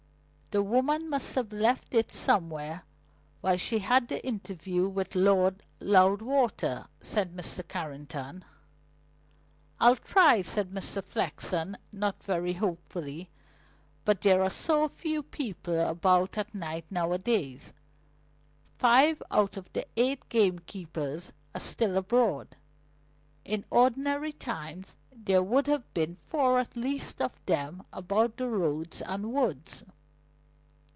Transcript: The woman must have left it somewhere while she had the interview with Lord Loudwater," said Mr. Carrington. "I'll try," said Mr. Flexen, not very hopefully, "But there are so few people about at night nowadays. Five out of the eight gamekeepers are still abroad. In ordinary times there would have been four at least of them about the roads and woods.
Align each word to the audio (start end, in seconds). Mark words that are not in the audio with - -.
The 0.53 0.61
woman 0.63 1.09
must 1.09 1.35
have 1.35 1.53
left 1.53 1.93
it 1.93 2.11
somewhere 2.11 2.83
while 3.39 3.55
she 3.55 3.79
had 3.79 4.09
the 4.09 4.21
interview 4.27 4.85
with 4.85 5.15
Lord 5.15 5.63
Loudwater," 5.79 6.87
said 6.99 7.33
Mr. 7.33 7.65
Carrington. 7.65 8.43
"I'll 9.79 9.95
try," 9.95 10.41
said 10.41 10.71
Mr. 10.71 11.01
Flexen, 11.01 11.77
not 11.93 12.21
very 12.21 12.51
hopefully, 12.51 13.29
"But 14.03 14.19
there 14.19 14.43
are 14.43 14.49
so 14.49 14.89
few 14.89 15.23
people 15.23 15.79
about 15.79 16.37
at 16.37 16.53
night 16.53 16.83
nowadays. 16.89 17.71
Five 18.73 19.23
out 19.31 19.55
of 19.55 19.71
the 19.71 19.85
eight 19.95 20.27
gamekeepers 20.27 21.31
are 21.55 21.61
still 21.61 21.95
abroad. 21.95 22.57
In 23.45 23.63
ordinary 23.69 24.33
times 24.33 24.97
there 25.15 25.43
would 25.43 25.67
have 25.67 25.93
been 25.93 26.17
four 26.17 26.59
at 26.59 26.75
least 26.75 27.21
of 27.21 27.31
them 27.45 27.83
about 27.93 28.35
the 28.35 28.49
roads 28.49 29.01
and 29.01 29.31
woods. 29.31 29.85